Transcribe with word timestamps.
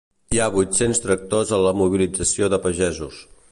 Hi 0.35 0.39
ha 0.43 0.47
vuit-cents 0.55 1.01
tractors 1.03 1.53
a 1.57 1.61
la 1.65 1.75
mobilització 1.83 2.51
de 2.57 2.63
pagesos. 2.67 3.25